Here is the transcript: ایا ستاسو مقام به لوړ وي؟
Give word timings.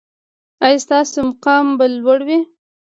ایا 0.65 0.77
ستاسو 0.85 1.17
مقام 1.29 1.65
به 1.77 1.85
لوړ 2.03 2.19
وي؟ 2.27 2.39